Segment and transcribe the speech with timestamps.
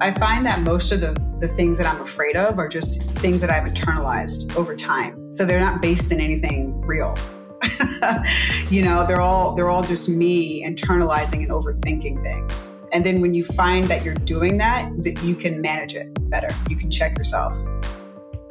[0.00, 3.40] I find that most of the, the things that I'm afraid of are just things
[3.40, 5.32] that I've internalized over time.
[5.32, 7.16] So they're not based in anything real.
[8.70, 12.70] you know, they're all they're all just me internalizing and overthinking things.
[12.92, 16.48] And then when you find that you're doing that, that you can manage it better.
[16.70, 17.52] You can check yourself.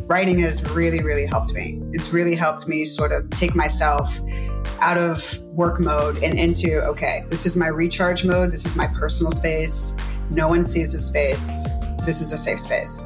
[0.01, 1.81] Writing has really, really helped me.
[1.93, 4.19] It's really helped me sort of take myself
[4.79, 8.51] out of work mode and into okay, this is my recharge mode.
[8.51, 9.95] This is my personal space.
[10.29, 11.69] No one sees the space.
[12.05, 13.01] This is a safe space.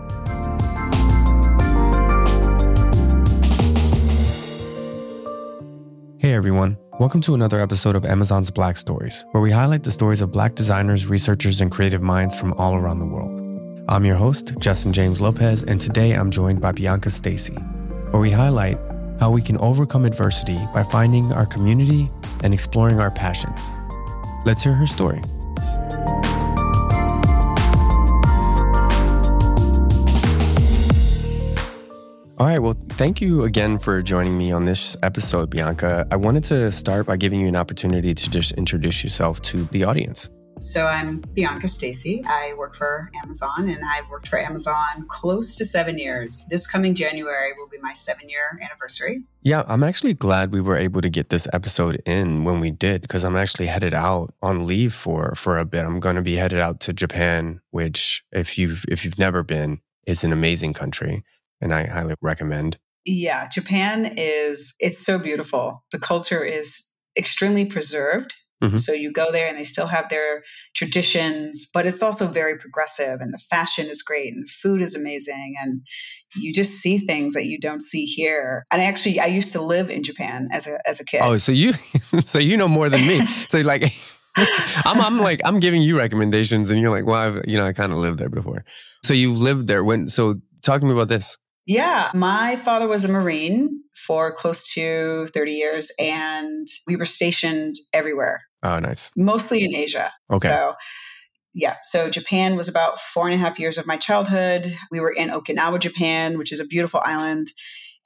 [6.18, 10.23] Hey everyone, welcome to another episode of Amazon's Black Stories, where we highlight the stories
[10.23, 13.40] of Black designers, researchers, and creative minds from all around the world.
[13.88, 17.56] I'm your host, Justin James Lopez, and today I'm joined by Bianca Stacey,
[18.09, 18.80] where we highlight
[19.20, 22.09] how we can overcome adversity by finding our community
[22.44, 23.70] and exploring our passions.
[24.44, 25.22] Let's hear her story.
[32.42, 32.58] All right.
[32.58, 36.08] Well, thank you again for joining me on this episode, Bianca.
[36.09, 39.84] I wanted to start by giving you an opportunity to just introduce yourself to the
[39.84, 40.28] audience.
[40.59, 42.23] So I'm Bianca Stacey.
[42.25, 46.44] I work for Amazon and I've worked for Amazon close to seven years.
[46.50, 49.22] This coming January will be my seven year anniversary.
[49.44, 53.03] Yeah, I'm actually glad we were able to get this episode in when we did
[53.03, 55.86] because I'm actually headed out on leave for for a bit.
[55.86, 59.80] I'm going to be headed out to Japan, which if you've if you've never been,
[60.08, 61.23] is an amazing country
[61.62, 62.78] and I highly recommend.
[63.06, 65.84] Yeah, Japan is it's so beautiful.
[65.92, 66.88] The culture is
[67.18, 68.78] extremely preserved Mm-hmm.
[68.78, 70.44] So you go there and they still have their
[70.76, 74.94] traditions, but it's also very progressive and the fashion is great and the food is
[74.94, 75.81] amazing and
[76.36, 78.66] you just see things that you don't see here.
[78.72, 81.22] And actually I used to live in Japan as a as a kid.
[81.23, 81.73] Oh, so you
[82.20, 83.25] so you know more than me.
[83.25, 83.92] so like
[84.86, 87.73] I'm I'm like I'm giving you recommendations and you're like, well, I've, you know, I
[87.73, 88.64] kind of lived there before.
[89.03, 91.38] So you've lived there when so talk to me about this.
[91.66, 97.75] Yeah, my father was a Marine for close to 30 years and we were stationed
[97.94, 98.41] everywhere.
[98.63, 99.12] Oh, nice.
[99.16, 100.12] Mostly in Asia.
[100.31, 100.47] Okay.
[100.47, 100.74] So,
[101.53, 101.75] yeah.
[101.84, 104.75] So, Japan was about four and a half years of my childhood.
[104.90, 107.52] We were in Okinawa, Japan, which is a beautiful island.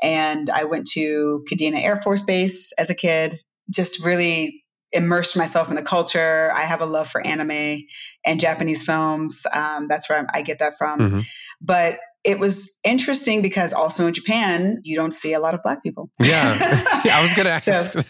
[0.01, 5.69] And I went to Kadena Air Force Base as a kid, just really immersed myself
[5.69, 6.51] in the culture.
[6.53, 7.83] I have a love for anime
[8.25, 9.45] and Japanese films.
[9.53, 10.99] Um, that's where I get that from.
[10.99, 11.19] Mm-hmm.
[11.61, 15.83] But it was interesting because also in Japan, you don't see a lot of black
[15.83, 16.09] people.
[16.19, 16.57] Yeah.
[17.05, 17.65] yeah I was going to ask.
[17.65, 18.01] So,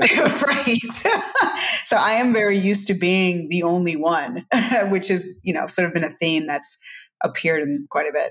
[0.46, 1.58] right.
[1.84, 4.46] so I am very used to being the only one,
[4.90, 6.78] which has, you know, sort of been a theme that's
[7.24, 8.30] appeared in quite a bit.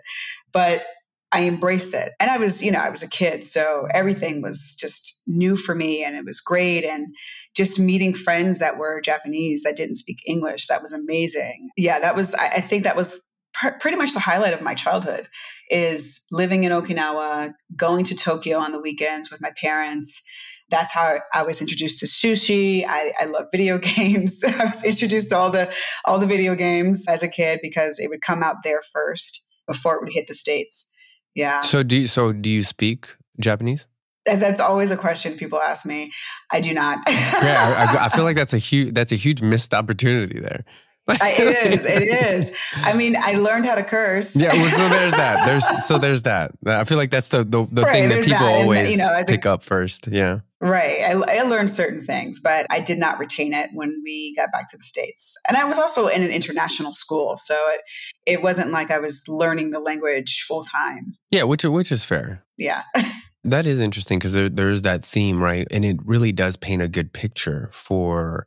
[0.53, 0.83] But
[1.31, 2.13] I embraced it.
[2.19, 3.43] And I was, you know, I was a kid.
[3.43, 6.85] So everything was just new for me and it was great.
[6.85, 7.07] And
[7.55, 11.69] just meeting friends that were Japanese that didn't speak English, that was amazing.
[11.77, 13.21] Yeah, that was, I, I think that was
[13.59, 15.27] pr- pretty much the highlight of my childhood
[15.69, 20.23] is living in Okinawa, going to Tokyo on the weekends with my parents.
[20.69, 22.85] That's how I was introduced to sushi.
[22.87, 24.43] I, I love video games.
[24.43, 25.73] I was introduced to all the
[26.05, 29.95] all the video games as a kid because it would come out there first before
[29.95, 30.91] it would hit the states.
[31.35, 31.61] Yeah.
[31.61, 33.87] So do you, so do you speak Japanese?
[34.25, 36.11] That's always a question people ask me.
[36.51, 36.99] I do not.
[37.07, 40.65] yeah, I, I, feel like that's a huge that's a huge missed opportunity there
[41.21, 41.85] it is.
[41.85, 42.53] It is.
[42.77, 44.35] I mean, I learned how to curse.
[44.35, 44.53] Yeah.
[44.53, 45.45] Well, so there's that.
[45.49, 46.51] There's so there's that.
[46.65, 48.61] I feel like that's the the, the right, thing that people that.
[48.61, 50.07] always and, you know, pick a, up first.
[50.07, 50.39] Yeah.
[50.61, 51.01] Right.
[51.01, 54.69] I, I, learned certain things, but I did not retain it when we got back
[54.71, 55.35] to the states.
[55.47, 57.81] And I was also in an international school, so it
[58.25, 61.15] it wasn't like I was learning the language full time.
[61.31, 62.43] Yeah, which which is fair.
[62.57, 62.83] Yeah.
[63.43, 65.67] that is interesting because there, there's that theme, right?
[65.71, 68.45] And it really does paint a good picture for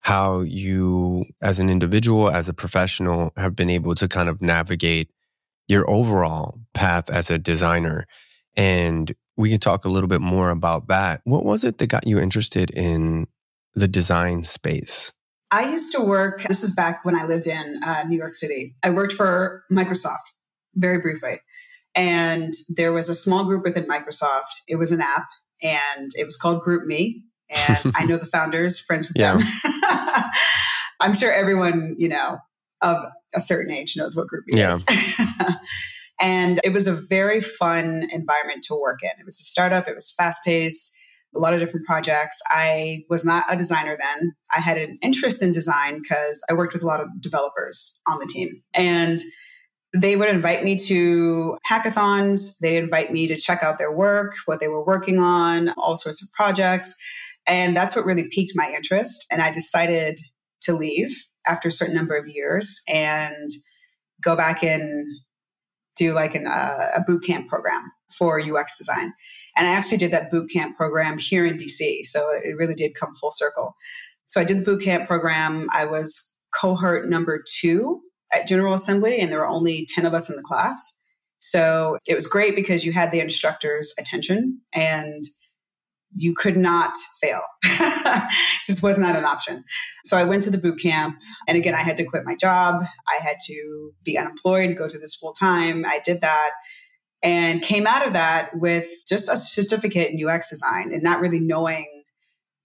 [0.00, 5.10] how you, as an individual, as a professional, have been able to kind of navigate
[5.68, 8.06] your overall path as a designer.
[8.56, 11.20] And we can talk a little bit more about that.
[11.24, 13.26] What was it that got you interested in
[13.74, 15.12] the design space?
[15.50, 18.76] I used to work, this is back when I lived in uh, New York City.
[18.82, 20.18] I worked for Microsoft
[20.74, 21.40] very briefly.
[21.94, 24.62] And there was a small group within Microsoft.
[24.68, 25.26] It was an app
[25.62, 29.36] and it was called GroupMe and I know the founders, friends with yeah.
[29.36, 29.46] them.
[31.00, 32.38] I'm sure everyone, you know,
[32.82, 33.04] of
[33.34, 34.76] a certain age knows what group yeah.
[34.76, 34.84] is.
[36.20, 39.10] and it was a very fun environment to work in.
[39.18, 40.94] It was a startup, it was fast paced,
[41.34, 42.40] a lot of different projects.
[42.48, 44.32] I was not a designer then.
[44.54, 48.18] I had an interest in design because I worked with a lot of developers on
[48.18, 48.62] the team.
[48.74, 49.20] And
[49.92, 52.58] they would invite me to hackathons.
[52.60, 56.22] They'd invite me to check out their work, what they were working on, all sorts
[56.22, 56.94] of projects.
[57.50, 59.26] And that's what really piqued my interest.
[59.30, 60.20] And I decided
[60.62, 61.10] to leave
[61.46, 63.50] after a certain number of years and
[64.22, 64.88] go back and
[65.96, 69.12] do like an, uh, a boot camp program for UX design.
[69.56, 72.04] And I actually did that boot camp program here in DC.
[72.04, 73.74] So it really did come full circle.
[74.28, 75.66] So I did the boot camp program.
[75.72, 78.00] I was cohort number two
[78.32, 80.98] at General Assembly, and there were only 10 of us in the class.
[81.40, 85.24] So it was great because you had the instructor's attention and
[86.14, 87.42] you could not fail.
[88.66, 89.64] just was not an option.
[90.04, 91.16] So I went to the boot camp.
[91.46, 92.82] And again, I had to quit my job.
[93.08, 95.84] I had to be unemployed, go to this full time.
[95.86, 96.50] I did that
[97.22, 101.40] and came out of that with just a certificate in UX design and not really
[101.40, 101.86] knowing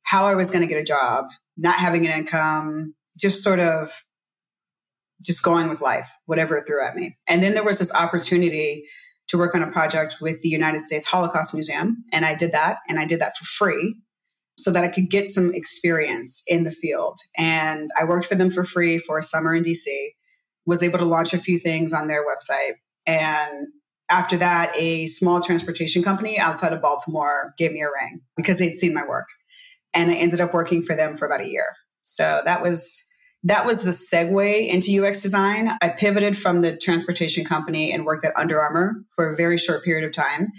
[0.03, 1.25] how I was going to get a job,
[1.57, 3.91] not having an income, just sort of
[5.21, 7.17] just going with life, whatever it threw at me.
[7.27, 8.85] And then there was this opportunity
[9.27, 12.03] to work on a project with the United States Holocaust Museum.
[12.11, 13.95] And I did that, and I did that for free
[14.57, 17.17] so that I could get some experience in the field.
[17.37, 19.85] And I worked for them for free for a summer in DC,
[20.65, 22.75] was able to launch a few things on their website.
[23.05, 23.67] And
[24.09, 28.75] after that, a small transportation company outside of Baltimore gave me a ring because they'd
[28.75, 29.27] seen my work.
[29.93, 31.67] And I ended up working for them for about a year.
[32.03, 33.07] So that was
[33.45, 35.71] that was the segue into UX design.
[35.81, 39.83] I pivoted from the transportation company and worked at Under Armour for a very short
[39.83, 40.51] period of time.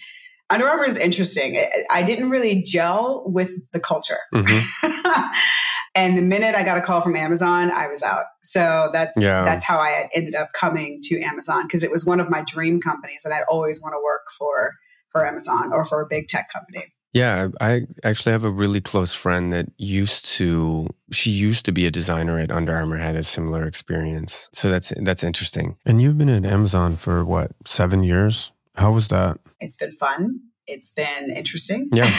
[0.50, 1.60] Under Armour is interesting.
[1.90, 4.18] I didn't really gel with the culture.
[4.32, 5.24] Mm-hmm.
[5.96, 8.26] and the minute I got a call from Amazon, I was out.
[8.44, 9.44] So that's yeah.
[9.44, 12.80] that's how I ended up coming to Amazon because it was one of my dream
[12.80, 14.74] companies and I'd always want to work for
[15.10, 16.84] for Amazon or for a big tech company.
[17.16, 21.86] Yeah, I actually have a really close friend that used to she used to be
[21.86, 24.50] a designer at Under Armour had a similar experience.
[24.52, 25.78] So that's that's interesting.
[25.86, 28.52] And you've been at Amazon for what, 7 years?
[28.74, 29.38] How was that?
[29.60, 30.40] It's been fun.
[30.66, 31.88] It's been interesting.
[31.90, 32.10] Yeah.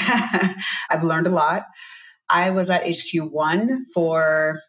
[0.89, 1.65] I've learned a lot.
[2.27, 4.59] I was at HQ1 for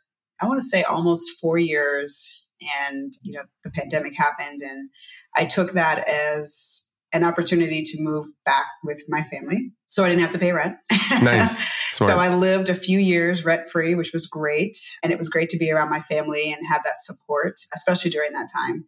[0.43, 2.47] I want to say almost 4 years
[2.85, 4.91] and you know the pandemic happened and
[5.35, 10.23] I took that as an opportunity to move back with my family so I didn't
[10.23, 10.77] have to pay rent.
[11.23, 11.67] Nice.
[11.97, 14.77] so I lived a few years rent free, which was great.
[15.03, 18.33] And it was great to be around my family and have that support, especially during
[18.33, 18.85] that time.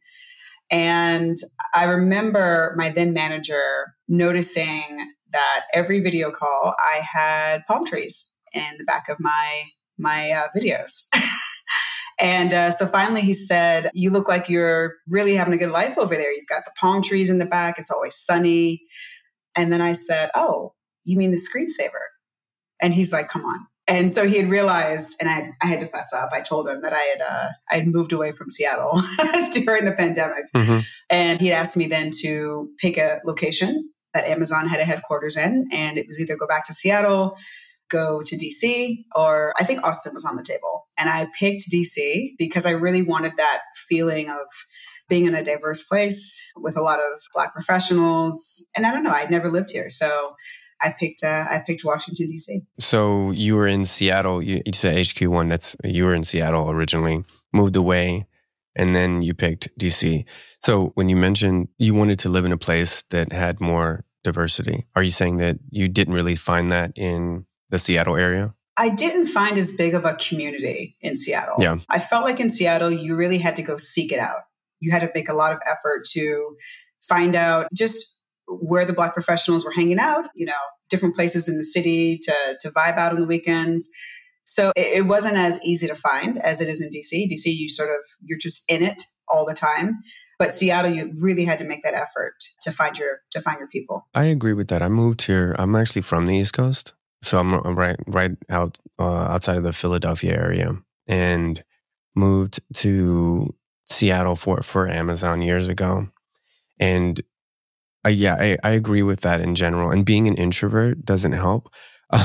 [0.71, 1.39] And
[1.75, 8.77] I remember my then manager noticing that every video call I had palm trees in
[8.79, 9.65] the back of my
[9.99, 11.07] my uh, videos.
[12.21, 15.99] and uh, so finally he said, "You look like you're really having a good life
[15.99, 16.33] over there.
[16.33, 17.79] You've got the palm trees in the back.
[17.79, 18.83] It's always sunny."
[19.57, 20.75] And then I said, "Oh,
[21.05, 22.01] you mean the screensaver?
[22.81, 23.67] And he's like, come on.
[23.91, 26.31] And so he had realized, and I, I had to fess up.
[26.33, 29.03] I told him that I had uh, I had moved away from Seattle
[29.53, 30.79] during the pandemic, mm-hmm.
[31.11, 35.69] and he asked me then to pick a location that Amazon had a headquarters in,
[35.73, 37.37] and it was either go back to Seattle,
[37.91, 40.87] go to DC, or I think Austin was on the table.
[40.97, 44.47] And I picked DC because I really wanted that feeling of
[45.09, 48.67] being in a diverse place with a lot of Black professionals.
[48.77, 50.35] And I don't know, I'd never lived here, so
[50.83, 52.63] I picked uh, I picked Washington D.C.
[52.79, 54.43] So you were in Seattle.
[54.43, 55.49] You, you said HQ one.
[55.49, 57.25] That's you were in Seattle originally.
[57.53, 58.27] Moved away,
[58.77, 60.25] and then you picked D.C.
[60.61, 64.87] So when you mentioned you wanted to live in a place that had more diversity,
[64.95, 68.55] are you saying that you didn't really find that in the Seattle area?
[68.77, 71.57] I didn't find as big of a community in Seattle.
[71.59, 71.79] Yeah.
[71.91, 74.41] I felt like in Seattle, you really had to go seek it out.
[74.79, 76.57] You had to make a lot of effort to
[77.03, 78.20] find out just
[78.51, 80.53] where the black professionals were hanging out, you know,
[80.89, 83.89] different places in the city to, to vibe out on the weekends.
[84.45, 87.31] So it, it wasn't as easy to find as it is in DC.
[87.31, 89.99] DC, you sort of, you're just in it all the time.
[90.41, 93.69] But Seattle, you really had to make that effort to find your to find your
[93.69, 94.09] people.
[94.15, 94.81] I agree with that.
[94.81, 95.55] I moved here.
[95.59, 99.65] I'm actually from the East Coast, so I'm, I'm right right out uh, outside of
[99.65, 101.63] the Philadelphia area, and
[102.17, 103.55] moved to
[103.85, 106.09] Seattle for for Amazon years ago.
[106.79, 107.21] And
[108.05, 109.91] uh, yeah, I, I agree with that in general.
[109.91, 111.73] And being an introvert doesn't help.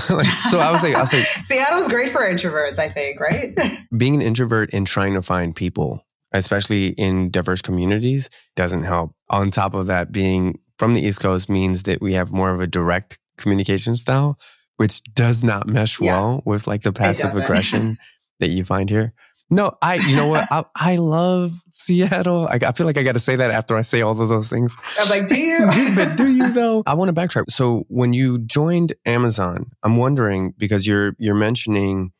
[0.49, 3.57] so I was like, I was like, Seattle's great for introverts, I think, right?
[3.97, 9.13] being an introvert and trying to find people, especially in diverse communities, doesn't help.
[9.29, 12.61] On top of that, being from the East Coast means that we have more of
[12.61, 14.39] a direct communication style,
[14.77, 16.13] which does not mesh yeah.
[16.13, 17.97] well with like the passive aggression
[18.39, 19.13] that you find here.
[19.49, 20.47] No, I, you know what?
[20.51, 22.47] I, I love Seattle.
[22.47, 24.49] I, I, feel like I got to say that after I say all of those
[24.49, 24.75] things.
[24.99, 25.71] I'm like, do you?
[25.71, 26.81] do, but do you though?
[26.87, 27.51] I want to backtrack.
[27.51, 32.11] So when you joined Amazon, I'm wondering because you're, you're mentioning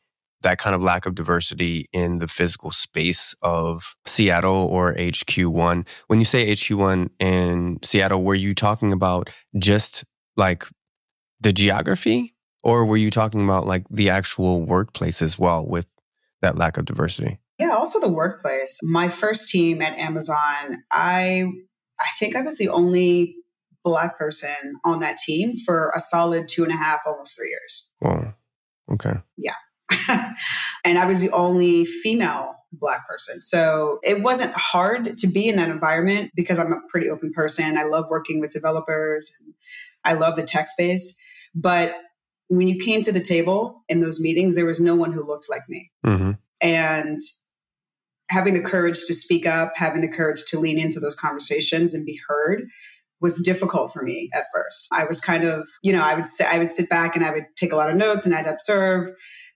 [0.42, 5.88] that kind of lack of diversity in the physical space of Seattle or HQ1.
[6.06, 10.04] When you say HQ1 in Seattle, were you talking about just
[10.36, 10.64] like
[11.40, 15.86] the geography or were you talking about like the actual workplace as well with
[16.46, 17.38] that lack of diversity?
[17.58, 18.78] Yeah, also the workplace.
[18.82, 21.44] My first team at Amazon, I
[21.98, 23.36] I think I was the only
[23.84, 27.90] black person on that team for a solid two and a half, almost three years.
[28.00, 28.34] Wow.
[28.92, 29.14] Okay.
[29.36, 29.54] Yeah.
[30.84, 33.40] and I was the only female black person.
[33.40, 37.78] So it wasn't hard to be in that environment because I'm a pretty open person.
[37.78, 39.54] I love working with developers and
[40.04, 41.16] I love the tech space.
[41.54, 41.94] But
[42.48, 45.48] when you came to the table in those meetings, there was no one who looked
[45.48, 45.90] like me.
[46.04, 46.32] Mm-hmm.
[46.60, 47.20] And
[48.30, 52.04] having the courage to speak up, having the courage to lean into those conversations and
[52.04, 52.64] be heard
[53.20, 54.88] was difficult for me at first.
[54.92, 57.30] I was kind of, you know, I would say I would sit back and I
[57.30, 59.10] would take a lot of notes and I'd observe,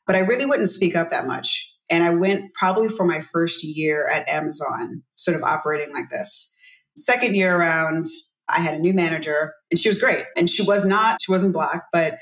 [0.06, 1.70] but I really wouldn't speak up that much.
[1.90, 6.54] And I went probably for my first year at Amazon, sort of operating like this.
[6.96, 8.06] Second year around,
[8.48, 10.24] I had a new manager and she was great.
[10.36, 12.18] And she was not, she wasn't black, but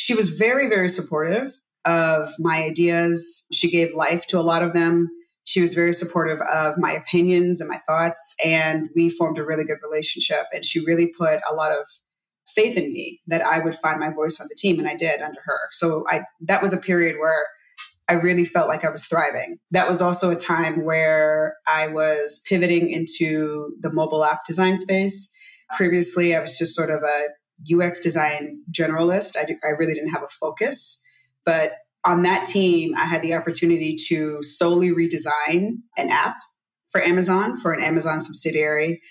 [0.00, 3.44] she was very, very supportive of my ideas.
[3.52, 5.10] She gave life to a lot of them.
[5.44, 8.34] She was very supportive of my opinions and my thoughts.
[8.42, 10.46] And we formed a really good relationship.
[10.54, 11.86] And she really put a lot of
[12.54, 14.78] faith in me that I would find my voice on the team.
[14.78, 15.58] And I did under her.
[15.72, 17.44] So I, that was a period where
[18.08, 19.58] I really felt like I was thriving.
[19.70, 25.30] That was also a time where I was pivoting into the mobile app design space.
[25.76, 27.24] Previously, I was just sort of a
[27.72, 29.36] UX design generalist.
[29.36, 31.02] I, I really didn't have a focus.
[31.44, 31.72] But
[32.04, 36.36] on that team, I had the opportunity to solely redesign an app
[36.90, 39.02] for Amazon, for an Amazon subsidiary.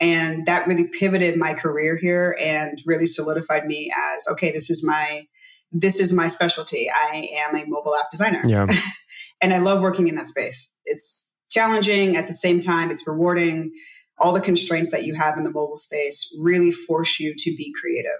[0.00, 4.84] And that really pivoted my career here and really solidified me as okay, this is
[4.84, 5.26] my
[5.72, 6.88] this is my specialty.
[6.90, 8.42] I am a mobile app designer.
[8.46, 8.66] Yeah.
[9.40, 10.74] and I love working in that space.
[10.84, 13.72] It's challenging at the same time, it's rewarding.
[14.20, 17.72] All the constraints that you have in the mobile space really force you to be
[17.80, 18.10] creative.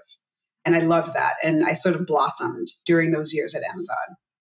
[0.65, 1.33] And I loved that.
[1.43, 3.95] And I sort of blossomed during those years at Amazon.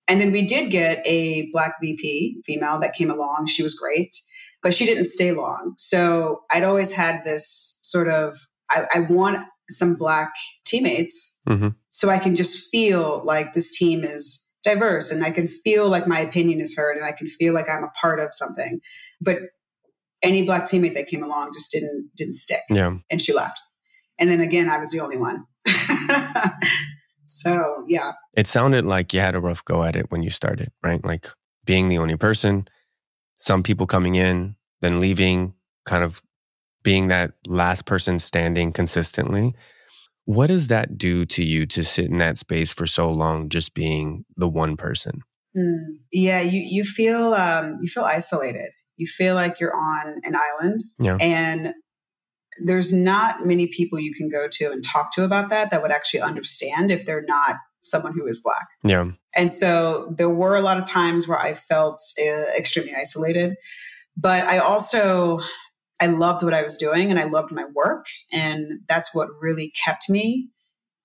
[0.09, 3.47] And then we did get a black VP female that came along.
[3.47, 4.17] She was great,
[4.63, 5.75] but she didn't stay long.
[5.77, 8.39] So I'd always had this sort of,
[8.71, 10.33] I, I want some black
[10.65, 11.69] teammates mm-hmm.
[11.91, 16.07] so I can just feel like this team is diverse and I can feel like
[16.07, 18.81] my opinion is heard and I can feel like I'm a part of something.
[19.21, 19.39] But
[20.23, 22.63] any black teammate that came along just didn't didn't stick.
[22.71, 22.99] Yeah.
[23.11, 23.59] And she left.
[24.19, 25.47] And then again I was the only one.
[27.25, 28.13] so yeah.
[28.35, 31.05] It sounded like you had a rough go at it when you started, right?
[31.05, 31.29] Like
[31.65, 32.69] being the only person,
[33.39, 36.23] some people coming in, then leaving, kind of
[36.83, 39.55] being that last person standing consistently.
[40.25, 43.75] What does that do to you to sit in that space for so long, just
[43.75, 45.23] being the one person?
[45.57, 48.71] Mm, yeah, you you feel um, you feel isolated.
[48.99, 51.17] You feel like you're on an island, yeah.
[51.21, 51.73] and
[52.65, 55.93] there's not many people you can go to and talk to about that that would
[55.93, 58.67] actually understand if they're not someone who is black.
[58.83, 59.13] Yeah.
[59.35, 63.55] And so there were a lot of times where I felt uh, extremely isolated,
[64.17, 65.41] but I also
[66.01, 68.07] I loved what I was doing and I loved my work.
[68.33, 70.49] And that's what really kept me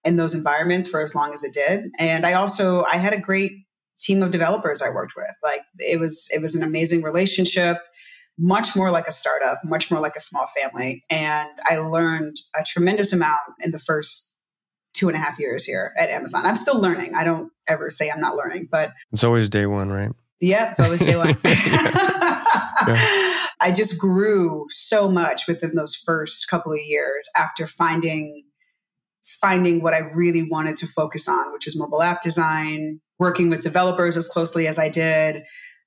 [0.04, 1.86] in those environments for as long as it did.
[1.98, 3.54] And I also, I had a great
[4.04, 5.32] team of developers I worked with.
[5.42, 7.78] Like it was, it was an amazing relationship,
[8.38, 11.04] much more like a startup, much more like a small family.
[11.10, 14.34] And I learned a tremendous amount in the first
[14.94, 16.46] two and a half years here at Amazon.
[16.46, 17.16] I'm still learning.
[17.16, 20.12] I don't ever say I'm not learning, but it's always day one, right?
[20.40, 21.30] Yeah, it's always day one.
[21.44, 23.34] yeah.
[23.62, 28.44] I just grew so much within those first couple of years after finding
[29.24, 33.62] finding what I really wanted to focus on, which is mobile app design, working with
[33.62, 35.44] developers as closely as I did,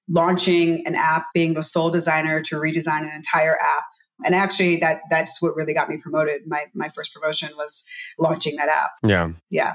[0.08, 3.84] launching an app, being the sole designer to redesign an entire app.
[4.24, 6.42] And actually that that's what really got me promoted.
[6.46, 7.84] My my first promotion was
[8.18, 8.90] launching that app.
[9.02, 9.32] Yeah.
[9.50, 9.74] Yeah.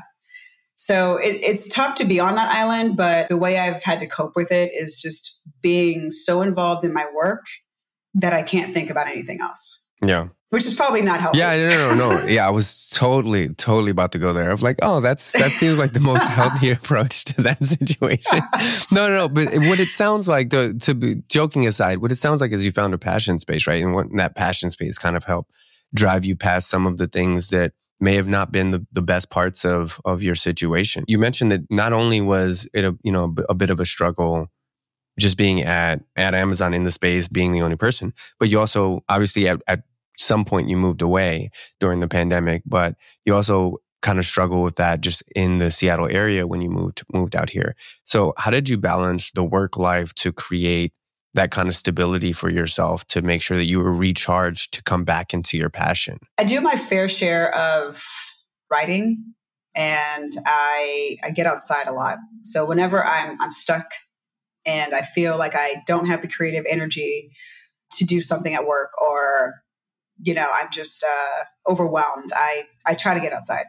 [0.76, 4.08] So it, it's tough to be on that island, but the way I've had to
[4.08, 7.46] cope with it is just being so involved in my work
[8.16, 9.88] that I can't think about anything else.
[10.04, 10.28] Yeah.
[10.50, 11.40] Which is probably not helpful.
[11.40, 12.26] Yeah, no, no, no.
[12.28, 14.50] yeah, I was totally, totally about to go there.
[14.50, 18.42] I was like, oh, that's that seems like the most healthy approach to that situation.
[18.92, 19.30] no, no, no.
[19.30, 22.66] But what it sounds like, to, to be joking aside, what it sounds like is
[22.66, 23.82] you found a passion space, right?
[23.82, 25.52] And what that passion space kind of helped
[25.94, 29.30] drive you past some of the things that may have not been the, the best
[29.30, 31.06] parts of of your situation.
[31.08, 34.48] You mentioned that not only was it a you know a bit of a struggle
[35.20, 38.14] just being at at Amazon in the space, being the only person.
[38.40, 39.84] But you also obviously at, at
[40.22, 41.50] some point you moved away
[41.80, 46.08] during the pandemic, but you also kind of struggle with that just in the Seattle
[46.10, 47.76] area when you moved moved out here.
[48.04, 50.94] So how did you balance the work life to create
[51.34, 55.04] that kind of stability for yourself to make sure that you were recharged to come
[55.04, 56.18] back into your passion?
[56.38, 58.04] I do my fair share of
[58.70, 59.34] writing
[59.76, 62.18] and I I get outside a lot.
[62.44, 63.86] So whenever I'm I'm stuck
[64.66, 67.32] and I feel like I don't have the creative energy
[67.98, 69.62] to do something at work or
[70.24, 73.66] you know i'm just uh, overwhelmed i i try to get outside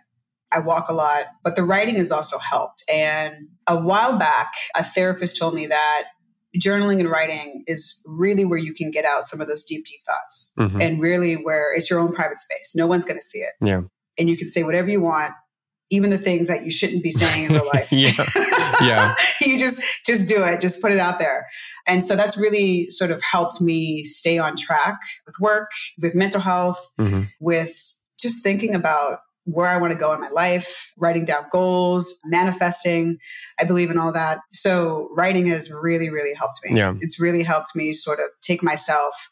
[0.50, 4.84] i walk a lot but the writing has also helped and a while back a
[4.84, 6.04] therapist told me that
[6.58, 10.00] journaling and writing is really where you can get out some of those deep deep
[10.06, 10.80] thoughts mm-hmm.
[10.80, 13.80] and really where it's your own private space no one's going to see it yeah
[14.18, 15.32] and you can say whatever you want
[15.92, 17.92] even the things that you shouldn't be saying in real life.
[17.92, 18.24] yeah.
[18.80, 19.14] Yeah.
[19.42, 20.60] you just just do it.
[20.60, 21.46] Just put it out there.
[21.86, 26.40] And so that's really sort of helped me stay on track with work, with mental
[26.40, 27.22] health, mm-hmm.
[27.40, 27.74] with
[28.20, 33.18] just thinking about where I want to go in my life, writing down goals, manifesting.
[33.58, 34.38] I believe in all that.
[34.52, 36.76] So writing has really, really helped me.
[36.76, 36.94] Yeah.
[37.00, 39.30] It's really helped me sort of take myself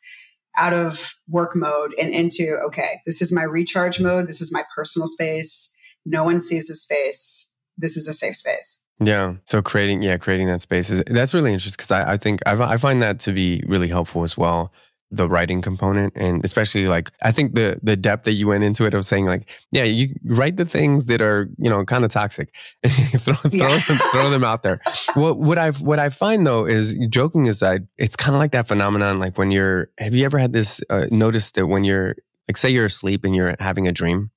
[0.57, 4.27] out of work mode and into, okay, this is my recharge mode.
[4.27, 7.55] This is my personal space no one sees the space.
[7.77, 8.85] This is a safe space.
[9.01, 9.35] Yeah.
[9.47, 12.53] So creating, yeah, creating that space is that's really interesting because I, I think I,
[12.53, 14.73] I find that to be really helpful as well
[15.13, 18.87] the writing component and especially like i think the the depth that you went into
[18.87, 22.13] it of saying like yeah you write the things that are you know kind of
[22.13, 22.55] toxic
[22.87, 23.79] throw, throw, yeah.
[23.89, 24.81] them, throw them out there
[25.17, 28.69] well what i what i find though is joking aside it's kind of like that
[28.69, 32.15] phenomenon like when you're have you ever had this uh, noticed that when you're
[32.49, 34.31] like say you're asleep and you're having a dream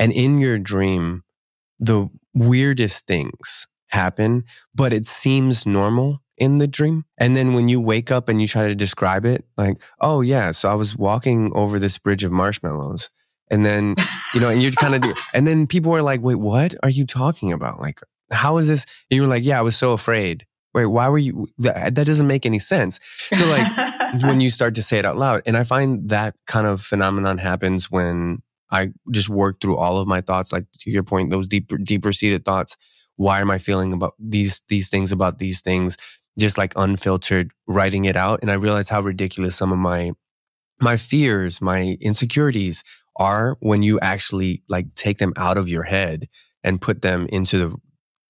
[0.00, 1.24] and in your dream,
[1.78, 4.44] the weirdest things happen,
[4.74, 7.04] but it seems normal in the dream.
[7.18, 10.50] And then when you wake up and you try to describe it, like, oh, yeah,
[10.52, 13.10] so I was walking over this bridge of marshmallows.
[13.50, 13.96] And then,
[14.32, 17.04] you know, and you're kind of, and then people are like, wait, what are you
[17.04, 17.80] talking about?
[17.80, 18.86] Like, how is this?
[19.10, 20.46] And you were like, yeah, I was so afraid.
[20.72, 21.48] Wait, why were you?
[21.58, 23.00] That, that doesn't make any sense.
[23.02, 26.64] So, like, when you start to say it out loud, and I find that kind
[26.64, 28.38] of phenomenon happens when
[28.70, 32.12] I just work through all of my thoughts, like to your point, those deeper, deeper
[32.12, 32.76] seated thoughts.
[33.20, 35.98] Why am I feeling about these, these things about these things?
[36.38, 38.38] Just like unfiltered, writing it out.
[38.40, 40.12] And I realize how ridiculous some of my,
[40.80, 42.82] my fears, my insecurities
[43.16, 46.28] are when you actually like take them out of your head
[46.64, 47.76] and put them into the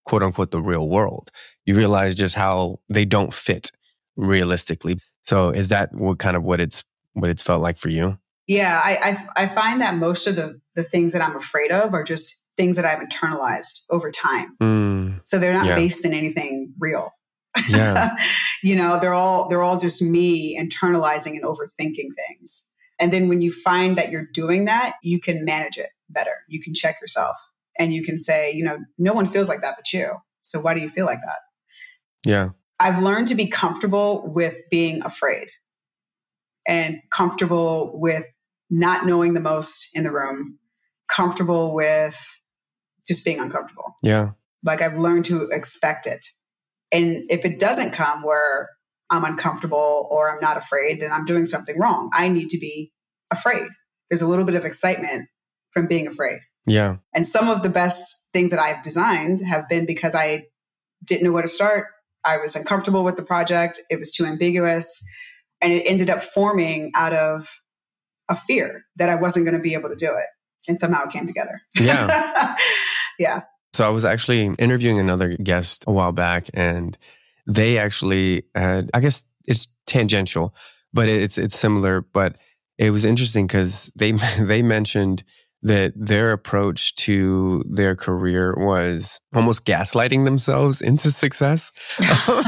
[0.06, 1.30] quote unquote the real world.
[1.66, 3.70] You realize just how they don't fit
[4.16, 4.98] realistically.
[5.22, 8.18] So is that what kind of what it's what it's felt like for you?
[8.48, 11.94] Yeah, I, I, I find that most of the the things that I'm afraid of
[11.94, 14.56] are just things that I've internalized over time.
[14.60, 15.74] Mm, so they're not yeah.
[15.74, 17.12] based in anything real.
[17.68, 18.16] Yeah.
[18.62, 22.68] you know, they're all they're all just me internalizing and overthinking things.
[23.00, 26.30] And then when you find that you're doing that, you can manage it better.
[26.48, 27.36] You can check yourself
[27.78, 30.12] and you can say, you know, no one feels like that but you.
[30.42, 31.38] So why do you feel like that?
[32.24, 32.50] Yeah.
[32.78, 35.48] I've learned to be comfortable with being afraid
[36.66, 38.32] and comfortable with
[38.70, 40.58] not knowing the most in the room,
[41.08, 42.39] comfortable with
[43.06, 43.96] just being uncomfortable.
[44.02, 44.30] Yeah.
[44.62, 46.26] Like I've learned to expect it.
[46.92, 48.68] And if it doesn't come where
[49.10, 52.10] I'm uncomfortable or I'm not afraid, then I'm doing something wrong.
[52.12, 52.92] I need to be
[53.30, 53.68] afraid.
[54.08, 55.28] There's a little bit of excitement
[55.70, 56.40] from being afraid.
[56.66, 56.96] Yeah.
[57.14, 60.46] And some of the best things that I've designed have been because I
[61.04, 61.86] didn't know where to start.
[62.24, 63.80] I was uncomfortable with the project.
[63.88, 65.02] It was too ambiguous.
[65.60, 67.48] And it ended up forming out of
[68.28, 70.26] a fear that I wasn't going to be able to do it.
[70.68, 71.60] And somehow it came together.
[71.74, 72.56] Yeah.
[73.18, 73.42] yeah.
[73.72, 76.96] So I was actually interviewing another guest a while back and
[77.46, 80.54] they actually had, I guess it's tangential,
[80.92, 82.36] but it's, it's similar, but
[82.78, 85.22] it was interesting because they, they mentioned
[85.62, 91.72] that their approach to their career was almost gaslighting themselves into success,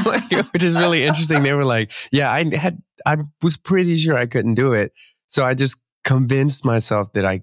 [0.05, 1.43] like, which is really interesting.
[1.43, 4.93] They were like, yeah, I had, I was pretty sure I couldn't do it,
[5.27, 7.41] so I just convinced myself that I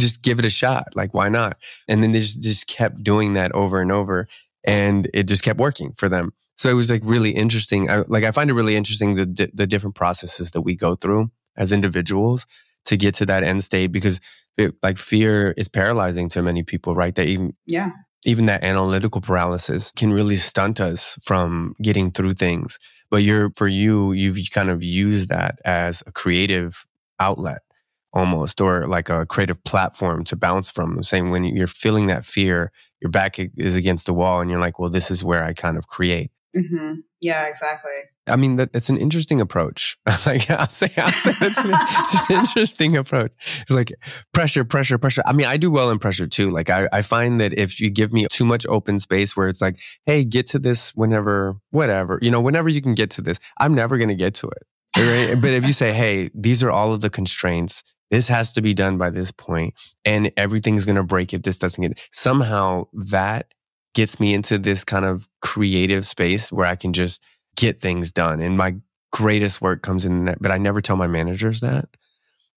[0.00, 0.88] just give it a shot.
[0.94, 1.56] Like, why not?
[1.88, 4.28] And then they just, just kept doing that over and over.
[4.64, 6.32] And it just kept working for them.
[6.56, 7.90] So it was like really interesting.
[7.90, 11.30] I, like, I find it really interesting the, the different processes that we go through
[11.56, 12.46] as individuals
[12.84, 14.20] to get to that end state because
[14.56, 17.14] it, like fear is paralyzing to many people, right?
[17.14, 17.90] That even, yeah.
[18.26, 22.78] Even that analytical paralysis can really stunt us from getting through things.
[23.10, 26.84] But you're, for you, you've kind of used that as a creative
[27.18, 27.62] outlet
[28.12, 32.72] almost or like a creative platform to bounce from saying when you're feeling that fear
[33.00, 35.76] your back is against the wall and you're like well this is where i kind
[35.76, 36.30] of create.
[36.56, 36.94] Mm-hmm.
[37.20, 37.92] yeah exactly.
[38.26, 39.96] I mean that, it's an interesting approach.
[40.26, 43.30] Like i'll say, I'll say it's, an, it's, an, interesting approach.
[43.62, 43.92] It's like
[44.32, 45.22] pressure pressure pressure.
[45.24, 46.50] I mean i do well in pressure too.
[46.50, 49.60] Like I, I find that if you give me too much open space where it's
[49.60, 53.38] like hey get to this whenever whatever you know whenever you can get to this
[53.58, 54.66] i'm never going to get to it.
[54.96, 55.40] Right?
[55.40, 58.74] but if you say, hey, these are all of the constraints, this has to be
[58.74, 63.52] done by this point, and everything's going to break if this doesn't get somehow that
[63.94, 67.22] gets me into this kind of creative space where I can just
[67.56, 68.40] get things done.
[68.40, 68.76] And my
[69.12, 71.88] greatest work comes in that, but I never tell my managers that.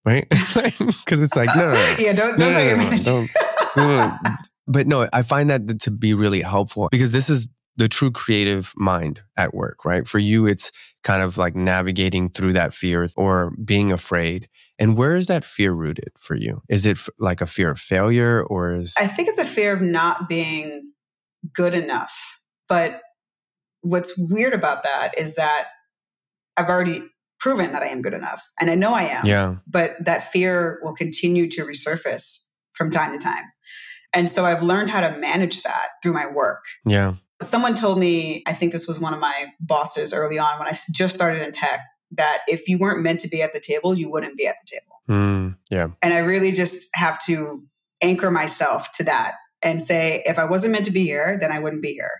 [0.05, 0.27] Right?
[0.33, 1.95] Because it's like, no, no, no.
[1.99, 3.29] Yeah, don't, don't No, no, your no, don't-
[3.77, 4.17] no, no, no.
[4.65, 8.73] But no, I find that to be really helpful because this is the true creative
[8.75, 10.07] mind at work, right?
[10.07, 10.71] For you, it's
[11.03, 14.47] kind of like navigating through that fear or being afraid.
[14.79, 16.61] And where is that fear rooted for you?
[16.69, 19.73] Is it f- like a fear of failure or is, I think it's a fear
[19.73, 20.91] of not being
[21.53, 22.39] good enough.
[22.69, 23.01] But
[23.81, 25.67] what's weird about that is that
[26.55, 27.03] I've already
[27.39, 28.41] proven that I am good enough.
[28.61, 29.25] And I know I am.
[29.25, 33.43] yeah, But that fear will continue to resurface from time to time.
[34.13, 36.63] And so I've learned how to manage that through my work.
[36.85, 37.15] yeah,
[37.47, 40.73] Someone told me, I think this was one of my bosses early on when I
[40.93, 44.09] just started in tech, that if you weren't meant to be at the table, you
[44.09, 45.01] wouldn't be at the table.
[45.09, 47.63] mm, yeah, And I really just have to
[48.01, 51.59] anchor myself to that and say, if I wasn't meant to be here, then I
[51.59, 52.11] wouldn't be here.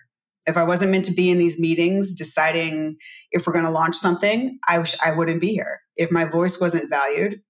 [0.46, 2.96] If I wasn't meant to be in these meetings deciding
[3.30, 5.80] if we're going to launch something, I, wish I wouldn't be here.
[5.96, 7.40] If my voice wasn't valued,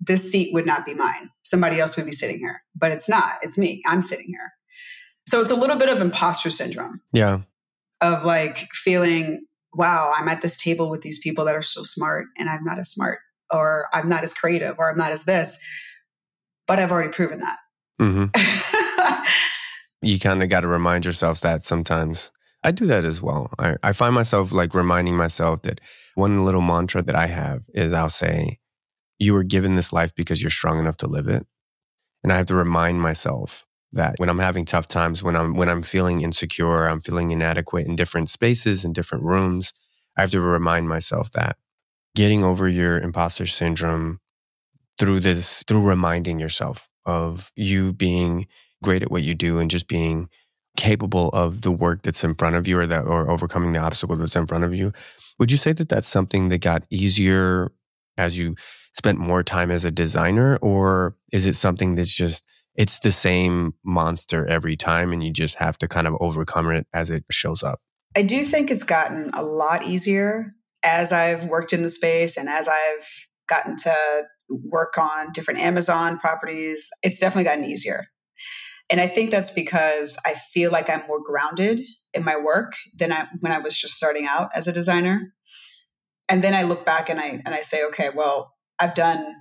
[0.00, 1.30] this seat would not be mine.
[1.42, 3.34] Somebody else would be sitting here, but it's not.
[3.42, 3.82] It's me.
[3.86, 4.52] I'm sitting here.
[5.30, 7.42] So it's a little bit of imposter syndrome yeah,
[8.00, 12.26] of like feeling, wow, I'm at this table with these people that are so smart
[12.36, 15.64] and I'm not as smart, or I'm not as creative, or I'm not as this.
[16.66, 17.58] But I've already proven that.
[18.00, 19.24] hmm
[20.02, 22.32] you kind of got to remind yourself that sometimes.
[22.64, 23.52] I do that as well.
[23.56, 25.80] I, I find myself like reminding myself that
[26.16, 28.58] one little mantra that I have is I'll say,
[29.20, 31.46] You were given this life because you're strong enough to live it.
[32.24, 35.68] And I have to remind myself that when I'm having tough times, when I'm when
[35.68, 39.72] I'm feeling insecure, I'm feeling inadequate in different spaces, in different rooms,
[40.16, 41.56] I have to remind myself that
[42.14, 44.20] getting over your imposter syndrome
[44.98, 48.46] through this, through reminding yourself of you being
[48.82, 50.28] great at what you do and just being
[50.76, 54.16] capable of the work that's in front of you or that or overcoming the obstacle
[54.16, 54.92] that's in front of you
[55.38, 57.72] would you say that that's something that got easier
[58.16, 58.54] as you
[58.94, 62.44] spent more time as a designer or is it something that's just
[62.76, 66.86] it's the same monster every time and you just have to kind of overcome it
[66.94, 67.80] as it shows up
[68.16, 70.52] I do think it's gotten a lot easier
[70.82, 73.06] as I've worked in the space and as I've
[73.48, 76.88] gotten to work on different Amazon properties.
[77.02, 78.06] It's definitely gotten easier.
[78.88, 81.80] And I think that's because I feel like I'm more grounded
[82.12, 85.32] in my work than I when I was just starting out as a designer.
[86.28, 89.36] And then I look back and I and I say, okay, well, I've done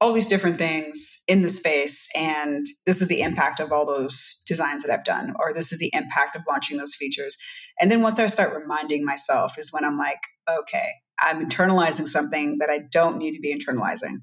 [0.00, 4.42] all these different things in the space and this is the impact of all those
[4.46, 7.36] designs that I've done or this is the impact of launching those features.
[7.80, 12.58] And then once I start reminding myself is when I'm like, okay, I'm internalizing something
[12.58, 14.18] that I don't need to be internalizing.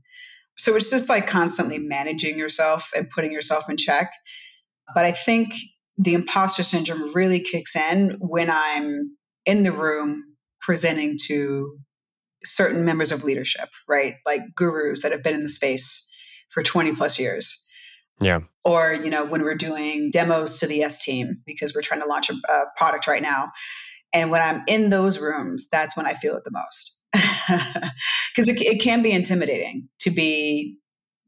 [0.57, 4.11] So it's just like constantly managing yourself and putting yourself in check.
[4.93, 5.53] But I think
[5.97, 10.23] the imposter syndrome really kicks in when I'm in the room
[10.61, 11.77] presenting to
[12.45, 14.15] certain members of leadership, right?
[14.25, 16.11] Like gurus that have been in the space
[16.49, 17.65] for 20 plus years.
[18.21, 18.41] Yeah.
[18.63, 22.07] Or, you know, when we're doing demos to the S team because we're trying to
[22.07, 23.51] launch a, a product right now.
[24.13, 26.97] And when I'm in those rooms, that's when I feel it the most.
[28.35, 30.77] Because it, it can be intimidating to be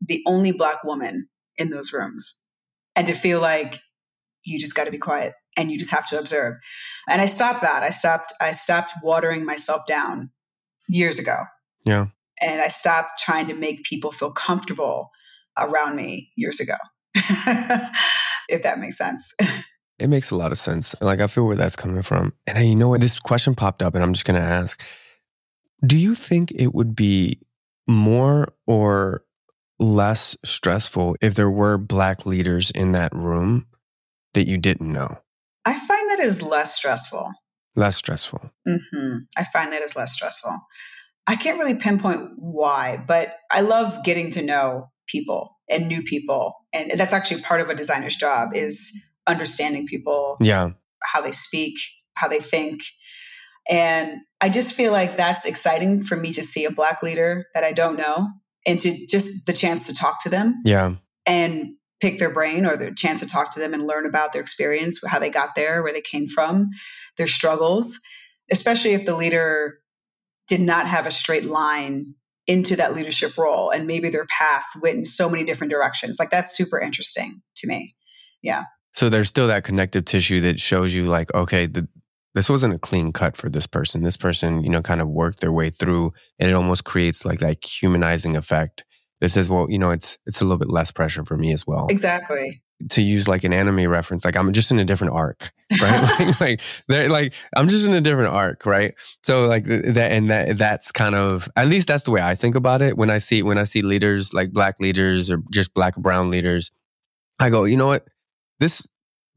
[0.01, 2.43] the only Black woman in those rooms
[2.97, 3.79] and to feel like
[4.43, 6.55] you just got to be quiet and you just have to observe.
[7.07, 7.81] And I stopped that.
[7.81, 10.31] I stopped, I stopped watering myself down
[10.87, 11.37] years ago.
[11.85, 12.07] Yeah.
[12.41, 15.11] And I stopped trying to make people feel comfortable
[15.57, 16.75] around me years ago.
[18.49, 19.33] if that makes sense.
[19.99, 20.95] It makes a lot of sense.
[21.01, 22.33] Like I feel where that's coming from.
[22.45, 23.01] And you know what?
[23.01, 24.79] This question popped up and I'm just going to ask
[25.83, 27.39] Do you think it would be
[27.87, 29.23] more or
[29.79, 33.65] less stressful if there were Black leaders in that room
[34.35, 35.17] that you didn't know?
[35.65, 37.31] I find that is less stressful.
[37.77, 38.51] Less stressful.
[38.67, 40.59] hmm I find that is less stressful.
[41.27, 46.55] I can't really pinpoint why, but I love getting to know people and new people.
[46.73, 48.91] And that's actually part of a designer's job is
[49.27, 50.71] understanding people, Yeah.
[51.03, 51.75] how they speak,
[52.15, 52.81] how they think.
[53.69, 57.63] And I just feel like that's exciting for me to see a black leader that
[57.63, 58.29] I don't know
[58.65, 60.95] and to just the chance to talk to them Yeah.
[61.25, 64.41] and pick their brain or the chance to talk to them and learn about their
[64.41, 66.69] experience, how they got there, where they came from,
[67.17, 67.99] their struggles,
[68.51, 69.79] especially if the leader
[70.47, 72.15] did not have a straight line
[72.47, 76.17] into that leadership role and maybe their path went in so many different directions.
[76.17, 77.95] Like that's super interesting to me.
[78.41, 78.63] Yeah.
[78.93, 81.87] So there's still that connective tissue that shows you, like, okay, the,
[82.33, 84.03] this wasn't a clean cut for this person.
[84.03, 87.39] This person, you know, kind of worked their way through, and it almost creates like
[87.39, 88.85] that humanizing effect
[89.21, 91.67] that says, well, you know, it's it's a little bit less pressure for me as
[91.67, 91.87] well.
[91.89, 92.61] Exactly.
[92.89, 96.19] To use like an anime reference, like I'm just in a different arc, right?
[96.19, 98.93] like, like they're like I'm just in a different arc, right?
[99.23, 102.55] So like that, and that that's kind of at least that's the way I think
[102.55, 105.95] about it when I see when I see leaders like black leaders or just black
[105.95, 106.71] brown leaders.
[107.39, 108.07] I go, you know what?
[108.59, 108.81] This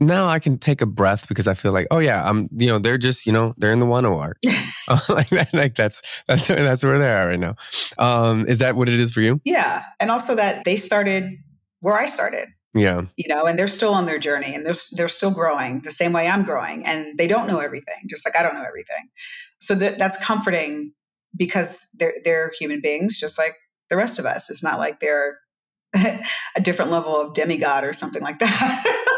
[0.00, 2.79] now I can take a breath because I feel like, oh yeah, I'm, you know,
[2.79, 4.38] they're just, you know, they're in the Wano arc.
[5.09, 7.55] like that, like that's, that's, that's where they are right now.
[7.98, 9.40] Um, is that what it is for you?
[9.44, 9.85] Yeah.
[10.00, 11.37] And also that they started
[11.81, 12.48] where I started.
[12.74, 13.02] Yeah.
[13.16, 16.12] You know, and they're still on their journey and they're, they're still growing the same
[16.12, 19.09] way I'm growing and they don't know everything, just like I don't know everything.
[19.61, 20.92] So that, that's comforting
[21.37, 23.56] because they're, they're human beings, just like
[23.88, 24.50] the rest of us.
[24.50, 25.38] It's not like they're
[25.94, 29.16] a different level of demigod or something like that.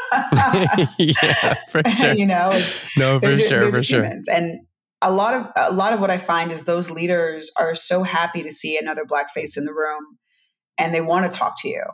[0.99, 2.13] yeah, for sure.
[2.13, 2.51] you know,
[2.97, 4.03] no, for sure, for sure.
[4.03, 4.29] Humans.
[4.29, 4.61] And
[5.01, 8.43] a lot of a lot of what I find is those leaders are so happy
[8.43, 10.19] to see another black face in the room,
[10.79, 11.85] and they want to talk to you.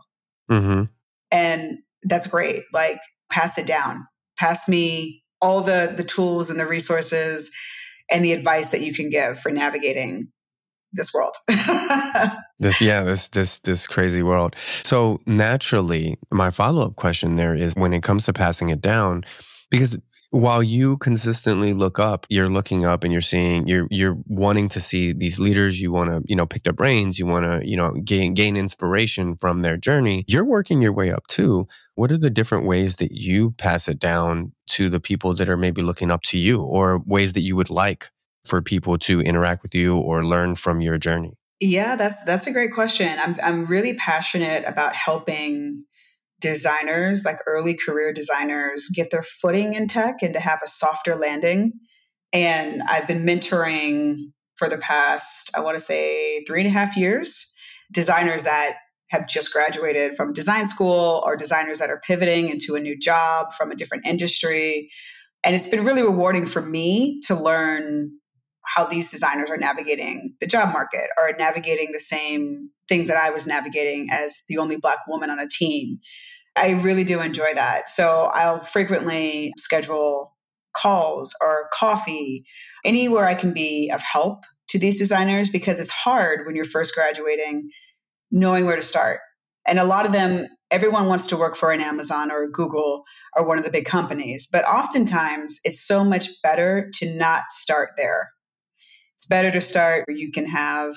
[0.51, 0.85] Mm-hmm.
[1.31, 2.63] And that's great.
[2.73, 4.07] Like, pass it down.
[4.39, 7.53] Pass me all the the tools and the resources
[8.11, 10.33] and the advice that you can give for navigating
[10.93, 11.35] this world.
[12.59, 14.57] this yeah, this this this crazy world.
[14.83, 19.25] So naturally, my follow-up question there is when it comes to passing it down
[19.71, 19.97] because
[20.31, 24.81] while you consistently look up, you're looking up and you're seeing you're you're wanting to
[24.81, 27.77] see these leaders, you want to, you know, pick their brains, you want to, you
[27.77, 30.25] know, gain gain inspiration from their journey.
[30.29, 31.67] You're working your way up too.
[31.95, 35.57] What are the different ways that you pass it down to the people that are
[35.57, 38.11] maybe looking up to you or ways that you would like
[38.45, 41.35] for people to interact with you or learn from your journey?
[41.61, 43.19] Yeah, that's that's a great question.
[43.19, 45.85] I'm I'm really passionate about helping
[46.41, 51.17] designers, like early career designers, get their footing in tech and to have a softer
[51.17, 51.73] landing.
[52.33, 54.17] And I've been mentoring
[54.57, 57.53] for the past, I want to say, three and a half years,
[57.93, 58.77] designers that
[59.11, 63.55] have just graduated from design school or designers that are pivoting into a new job
[63.55, 64.91] from a different industry.
[65.45, 68.11] And it's been really rewarding for me to learn
[68.65, 73.31] how these designers are navigating the job market or navigating the same things that I
[73.31, 75.99] was navigating as the only Black woman on a team.
[76.59, 77.89] I really do enjoy that.
[77.89, 80.37] So I'll frequently schedule
[80.77, 82.45] calls or coffee,
[82.85, 86.95] anywhere I can be of help to these designers because it's hard when you're first
[86.95, 87.71] graduating
[88.31, 89.21] knowing where to start.
[89.67, 93.05] And a lot of them, everyone wants to work for an Amazon or a Google
[93.35, 94.47] or one of the big companies.
[94.51, 98.29] But oftentimes, it's so much better to not start there
[99.19, 100.97] it's better to start where you can have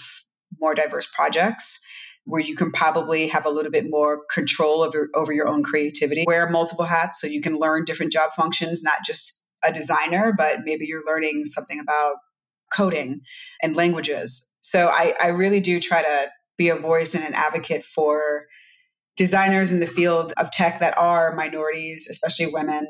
[0.60, 1.84] more diverse projects
[2.26, 6.24] where you can probably have a little bit more control over, over your own creativity.
[6.28, 10.60] Wear multiple hats so you can learn different job functions, not just a designer, but
[10.64, 12.16] maybe you're learning something about
[12.74, 13.22] coding
[13.62, 14.50] and languages.
[14.62, 18.46] So I, I really do try to be a voice and an advocate for
[19.18, 22.88] designers in the field of tech that are minorities, especially women,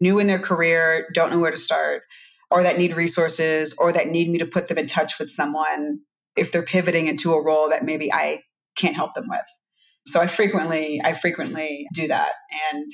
[0.00, 2.02] new in their career, don't know where to start
[2.50, 6.00] or that need resources or that need me to put them in touch with someone
[6.36, 8.42] if they're pivoting into a role that maybe I
[8.76, 9.40] can't help them with.
[10.06, 12.32] So I frequently I frequently do that
[12.70, 12.90] and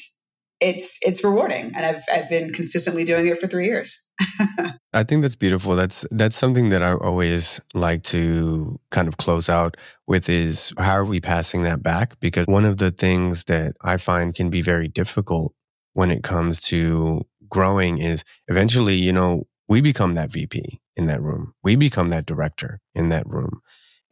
[0.61, 4.07] it's it's rewarding and I've I've been consistently doing it for 3 years.
[4.93, 5.77] I think that's beautiful.
[5.77, 10.97] That's that's something that I always like to kind of close out with is how
[10.97, 14.63] are we passing that back because one of the things that I find can be
[14.63, 15.55] very difficult
[15.93, 21.23] when it comes to growing is eventually, you know, we become that VP in that
[21.23, 21.55] room.
[21.63, 23.61] We become that director in that room.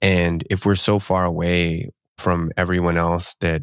[0.04, 1.88] And if we're so far away
[2.18, 3.62] from everyone else that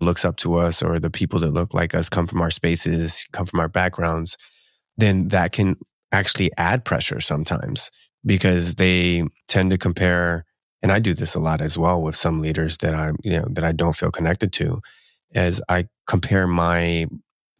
[0.00, 3.26] looks up to us or the people that look like us come from our spaces,
[3.32, 4.36] come from our backgrounds,
[4.98, 5.76] then that can
[6.12, 7.90] actually add pressure sometimes
[8.26, 10.44] because they tend to compare
[10.82, 13.46] and I do this a lot as well with some leaders that I, you know,
[13.50, 14.82] that I don't feel connected to
[15.34, 17.06] as I compare my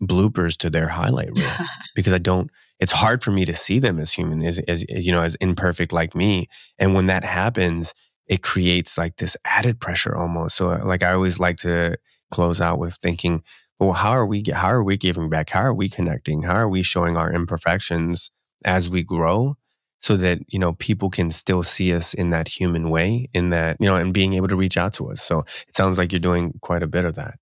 [0.03, 1.51] bloopers to their highlight reel
[1.95, 5.13] because I don't, it's hard for me to see them as human, as, as, you
[5.13, 6.47] know, as imperfect like me.
[6.79, 7.95] And when that happens,
[8.29, 10.57] it creates like this added pressure almost.
[10.57, 11.97] So uh, like I always like to
[12.31, 13.43] close out with thinking,
[13.81, 15.51] well, how are we, how are we giving back?
[15.51, 16.43] How are we connecting?
[16.43, 18.31] How are we showing our imperfections
[18.65, 19.57] as we grow?
[20.01, 23.79] So that, you know, people can still see us in that human way, in that,
[23.81, 25.21] you know, and being able to reach out to us.
[25.21, 27.35] So it sounds like you're doing quite a bit of that.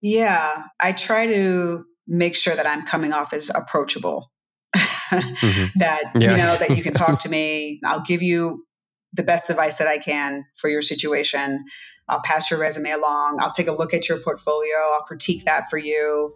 [0.00, 0.64] Yeah.
[0.78, 4.30] I try to make sure that I'm coming off as approachable.
[4.74, 5.66] mm-hmm.
[5.78, 6.30] That yeah.
[6.30, 7.80] you know that you can talk to me.
[7.84, 8.64] I'll give you
[9.12, 11.64] the best advice that I can for your situation.
[12.08, 13.38] I'll pass your resume along.
[13.40, 14.76] I'll take a look at your portfolio.
[14.92, 16.34] I'll critique that for you.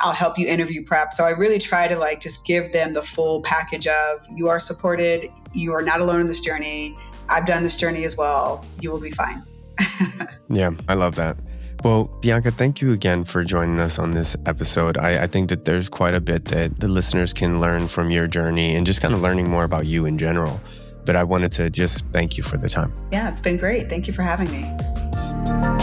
[0.00, 1.14] I'll help you interview prep.
[1.14, 4.60] So I really try to like just give them the full package of you are
[4.60, 5.30] supported.
[5.52, 6.96] You are not alone in this journey.
[7.28, 8.64] I've done this journey as well.
[8.80, 9.42] You will be fine.
[10.48, 11.38] yeah, I love that.
[11.82, 14.96] Well, Bianca, thank you again for joining us on this episode.
[14.96, 18.26] I, I, think that there's quite a bit that the listeners can learn from your
[18.26, 20.58] journey and just kind of learning more about you in general.
[21.06, 22.92] But I wanted to just thank you for the time.
[23.12, 23.88] Yeah, it's been great.
[23.88, 25.75] Thank you for having me.